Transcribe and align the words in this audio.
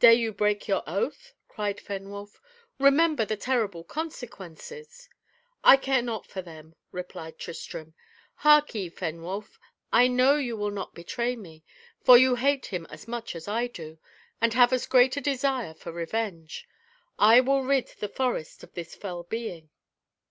dare 0.00 0.14
you 0.14 0.32
break 0.32 0.66
your 0.66 0.82
oath?" 0.86 1.34
cried 1.48 1.76
Fenwolf. 1.82 2.40
"Remember 2.78 3.26
the 3.26 3.36
terrible 3.36 3.84
consequences." 3.84 5.06
"I 5.62 5.76
care 5.76 6.00
not 6.00 6.24
for 6.26 6.40
them," 6.40 6.74
replied 6.92 7.38
Tristram. 7.38 7.92
"Harkee, 8.36 8.88
Fenwolf: 8.88 9.58
I 9.92 10.08
know 10.08 10.36
you 10.36 10.56
will 10.56 10.70
not 10.70 10.94
betray 10.94 11.36
me, 11.36 11.62
for 12.00 12.16
you 12.16 12.36
hate 12.36 12.64
him 12.64 12.86
as 12.88 13.06
much 13.06 13.36
as 13.36 13.48
I 13.48 13.66
do, 13.66 13.98
and 14.40 14.54
have 14.54 14.72
as 14.72 14.86
great 14.86 15.14
a 15.18 15.20
desire 15.20 15.74
for 15.74 15.92
revenge. 15.92 16.66
I 17.18 17.40
will 17.40 17.62
rid 17.62 17.88
the 17.98 18.08
forest 18.08 18.62
of 18.64 18.72
this 18.72 18.94
fell 18.94 19.24
being." 19.24 19.68